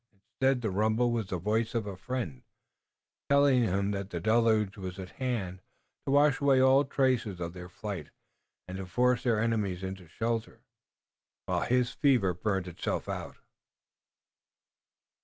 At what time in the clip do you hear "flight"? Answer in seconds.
7.69-8.09